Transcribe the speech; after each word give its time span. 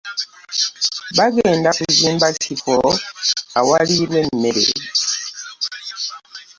Bagenda 1.17 1.69
kuzimba 1.77 2.25
ekifo 2.35 2.75
awaliirwa 3.59 4.17
emmeere 4.25 4.73